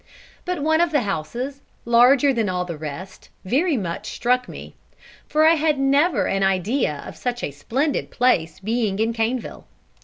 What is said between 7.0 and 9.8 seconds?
of such a splendid place being in Caneville.